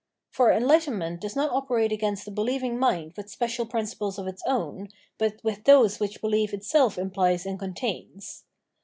[0.31, 4.89] For enhghtenment does not operate against the beheving mind with special principles of its own,
[5.19, 8.43] but with those which behef itself imphes and contains.